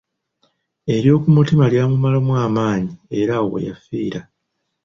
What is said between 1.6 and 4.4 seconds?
lyamumalamu amaanyi era awo weyafiira.